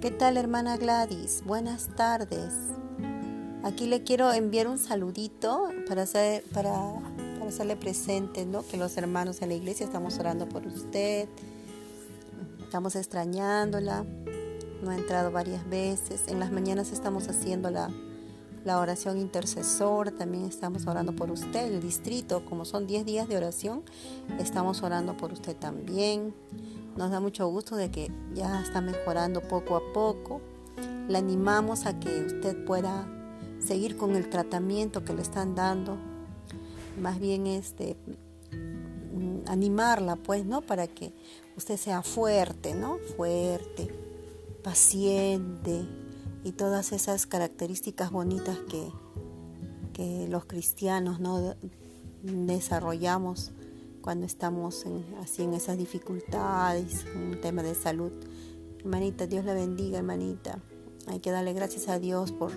¿Qué 0.00 0.12
tal 0.12 0.36
hermana 0.36 0.76
Gladys? 0.76 1.42
Buenas 1.44 1.88
tardes. 1.96 2.52
Aquí 3.64 3.88
le 3.88 4.04
quiero 4.04 4.32
enviar 4.32 4.68
un 4.68 4.78
saludito 4.78 5.70
para, 5.88 6.04
para, 6.54 6.72
para 7.36 7.48
hacerle 7.48 7.74
presente, 7.74 8.46
¿no? 8.46 8.64
Que 8.64 8.76
los 8.76 8.96
hermanos 8.96 9.42
en 9.42 9.48
la 9.48 9.56
iglesia 9.56 9.84
estamos 9.84 10.16
orando 10.20 10.48
por 10.48 10.64
usted, 10.68 11.28
estamos 12.62 12.94
extrañándola, 12.94 14.04
no 14.84 14.90
ha 14.90 14.96
entrado 14.96 15.32
varias 15.32 15.68
veces. 15.68 16.28
En 16.28 16.38
las 16.38 16.52
mañanas 16.52 16.92
estamos 16.92 17.26
haciendo 17.26 17.68
la, 17.68 17.90
la 18.64 18.78
oración 18.78 19.18
intercesora, 19.18 20.12
también 20.12 20.44
estamos 20.44 20.86
orando 20.86 21.16
por 21.16 21.32
usted, 21.32 21.72
el 21.72 21.82
distrito, 21.82 22.44
como 22.44 22.64
son 22.64 22.86
10 22.86 23.04
días 23.04 23.28
de 23.28 23.36
oración, 23.36 23.82
estamos 24.38 24.80
orando 24.84 25.16
por 25.16 25.32
usted 25.32 25.56
también. 25.56 26.34
Nos 26.98 27.12
da 27.12 27.20
mucho 27.20 27.46
gusto 27.46 27.76
de 27.76 27.92
que 27.92 28.10
ya 28.34 28.60
está 28.60 28.80
mejorando 28.80 29.40
poco 29.40 29.76
a 29.76 29.92
poco. 29.92 30.40
Le 31.08 31.16
animamos 31.16 31.86
a 31.86 32.00
que 32.00 32.24
usted 32.24 32.64
pueda 32.64 33.06
seguir 33.60 33.96
con 33.96 34.16
el 34.16 34.28
tratamiento 34.28 35.04
que 35.04 35.12
le 35.12 35.22
están 35.22 35.54
dando. 35.54 35.96
Más 37.00 37.20
bien 37.20 37.46
este 37.46 37.96
mm, 38.50 39.48
animarla, 39.48 40.16
pues, 40.16 40.44
¿no? 40.44 40.60
Para 40.60 40.88
que 40.88 41.12
usted 41.56 41.76
sea 41.76 42.02
fuerte, 42.02 42.74
¿no? 42.74 42.98
Fuerte, 43.16 43.94
paciente 44.64 45.86
y 46.42 46.50
todas 46.50 46.90
esas 46.90 47.28
características 47.28 48.10
bonitas 48.10 48.58
que, 48.68 48.90
que 49.92 50.26
los 50.26 50.46
cristianos, 50.46 51.20
¿no? 51.20 51.54
Desarrollamos 52.24 53.52
cuando 54.08 54.24
estamos 54.24 54.86
así 55.20 55.42
en 55.42 55.52
esas 55.52 55.76
dificultades, 55.76 57.04
un 57.14 57.38
tema 57.42 57.62
de 57.62 57.74
salud. 57.74 58.10
Hermanita, 58.78 59.26
Dios 59.26 59.44
la 59.44 59.52
bendiga, 59.52 59.98
hermanita. 59.98 60.60
Hay 61.08 61.18
que 61.20 61.30
darle 61.30 61.52
gracias 61.52 61.90
a 61.90 61.98
Dios 61.98 62.32
por, 62.32 62.50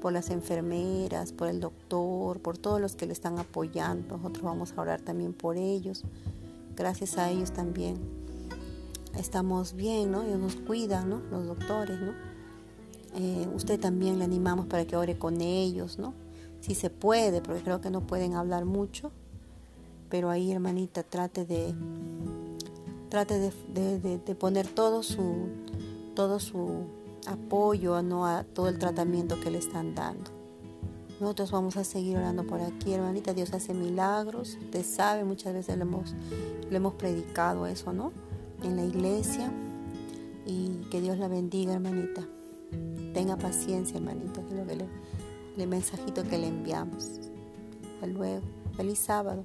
por 0.00 0.12
las 0.12 0.28
enfermeras, 0.30 1.30
por 1.30 1.46
el 1.46 1.60
doctor, 1.60 2.40
por 2.40 2.58
todos 2.58 2.80
los 2.80 2.96
que 2.96 3.06
le 3.06 3.12
están 3.12 3.38
apoyando. 3.38 4.16
Nosotros 4.16 4.42
vamos 4.42 4.74
a 4.76 4.80
orar 4.80 5.00
también 5.00 5.34
por 5.34 5.56
ellos. 5.56 6.02
Gracias 6.74 7.16
a 7.16 7.30
ellos 7.30 7.52
también 7.52 7.96
estamos 9.16 9.74
bien, 9.74 10.10
¿no? 10.10 10.22
Ellos 10.22 10.40
nos 10.40 10.56
cuidan, 10.56 11.10
¿no? 11.10 11.22
Los 11.30 11.46
doctores, 11.46 12.00
¿no? 12.00 12.12
Eh, 13.14 13.48
usted 13.54 13.78
también 13.78 14.18
le 14.18 14.24
animamos 14.24 14.66
para 14.66 14.84
que 14.84 14.96
ore 14.96 15.16
con 15.16 15.42
ellos, 15.42 15.96
¿no? 15.96 16.12
Si 16.58 16.74
se 16.74 16.90
puede, 16.90 17.40
porque 17.40 17.62
creo 17.62 17.80
que 17.80 17.90
no 17.90 18.04
pueden 18.04 18.34
hablar 18.34 18.64
mucho, 18.64 19.12
pero 20.08 20.30
ahí 20.30 20.52
hermanita 20.52 21.02
trate 21.02 21.44
de 21.44 21.74
trate 23.08 23.52
de, 23.72 24.34
poner 24.34 24.66
todo 24.66 25.02
su 25.02 25.48
todo 26.14 26.40
su 26.40 26.86
apoyo 27.26 28.02
¿no? 28.02 28.26
a 28.26 28.44
todo 28.44 28.68
el 28.68 28.78
tratamiento 28.78 29.40
que 29.40 29.50
le 29.50 29.58
están 29.58 29.94
dando. 29.94 30.30
Nosotros 31.20 31.50
vamos 31.50 31.76
a 31.76 31.84
seguir 31.84 32.16
orando 32.16 32.46
por 32.46 32.60
aquí, 32.60 32.92
hermanita. 32.92 33.34
Dios 33.34 33.52
hace 33.52 33.74
milagros. 33.74 34.56
Usted 34.60 34.84
sabe, 34.84 35.24
muchas 35.24 35.52
veces 35.52 35.76
le 35.76 35.82
hemos, 35.82 36.14
le 36.70 36.76
hemos 36.76 36.94
predicado 36.94 37.66
eso, 37.66 37.92
¿no? 37.92 38.12
En 38.62 38.76
la 38.76 38.84
iglesia. 38.84 39.50
Y 40.46 40.68
que 40.90 41.00
Dios 41.00 41.18
la 41.18 41.26
bendiga, 41.26 41.74
hermanita. 41.74 42.24
Tenga 43.14 43.36
paciencia, 43.36 43.96
hermanita. 43.96 44.40
Es 44.42 44.52
lo 44.52 44.64
que 44.64 44.76
le, 44.76 44.86
el 45.56 45.68
mensajito 45.68 46.22
que 46.22 46.38
le 46.38 46.46
enviamos. 46.46 47.18
Hasta 47.94 48.06
luego. 48.06 48.42
Feliz 48.76 49.00
sábado. 49.00 49.44